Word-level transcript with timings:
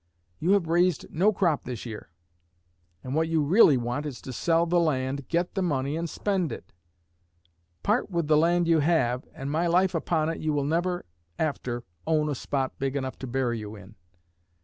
You 0.39 0.53
have 0.53 0.65
raised 0.67 1.05
no 1.11 1.31
crop 1.31 1.63
this 1.63 1.85
year; 1.85 2.09
and 3.03 3.13
what 3.13 3.27
you 3.27 3.43
really 3.43 3.77
want 3.77 4.07
is 4.07 4.19
to 4.21 4.33
sell 4.33 4.65
the 4.65 4.79
land, 4.79 5.27
get 5.27 5.53
the 5.53 5.61
money 5.61 5.95
and 5.95 6.09
spend 6.09 6.51
it. 6.51 6.73
Part 7.83 8.09
with 8.09 8.25
the 8.25 8.35
land 8.35 8.67
you 8.67 8.79
have, 8.79 9.27
and, 9.31 9.51
my 9.51 9.67
life 9.67 9.93
upon 9.93 10.29
it, 10.29 10.39
you 10.39 10.53
will 10.53 10.63
never 10.65 11.05
after 11.37 11.83
own 12.07 12.29
a 12.29 12.33
spot 12.33 12.79
big 12.79 12.95
enough 12.95 13.19
to 13.19 13.27
bury 13.27 13.59
you 13.59 13.75
in. 13.75 13.93